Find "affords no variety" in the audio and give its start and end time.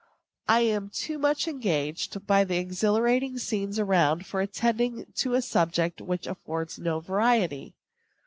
6.25-7.75